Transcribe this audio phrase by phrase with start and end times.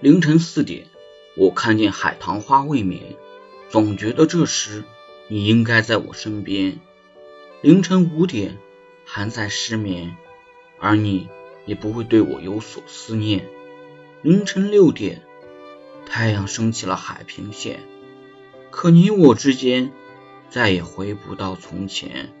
[0.00, 0.86] 凌晨四点
[1.36, 3.16] 我看见海棠花未眠
[3.68, 4.84] 总觉得这时
[5.28, 6.80] 你应该在我身边。
[7.62, 8.58] 凌晨五点
[9.04, 10.16] 还在失眠
[10.78, 11.28] 而你
[11.64, 13.46] 也不会对我有所思念。
[14.22, 15.22] 凌晨六点
[16.06, 17.80] 太阳升起了海平线
[18.70, 19.92] 可你我之间
[20.50, 22.32] 再也回不到从前